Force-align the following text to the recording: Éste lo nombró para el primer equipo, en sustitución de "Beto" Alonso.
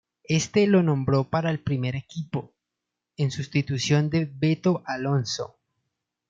Éste 0.23 0.65
lo 0.65 0.81
nombró 0.81 1.29
para 1.29 1.51
el 1.51 1.59
primer 1.59 1.95
equipo, 1.95 2.55
en 3.17 3.29
sustitución 3.29 4.09
de 4.09 4.25
"Beto" 4.25 4.81
Alonso. 4.87 5.59